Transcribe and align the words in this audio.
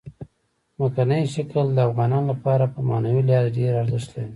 ځمکنی 0.75 1.21
شکل 1.35 1.65
د 1.73 1.79
افغانانو 1.89 2.27
لپاره 2.31 2.65
په 2.73 2.79
معنوي 2.89 3.21
لحاظ 3.27 3.47
ډېر 3.57 3.73
ارزښت 3.83 4.09
لري. 4.15 4.29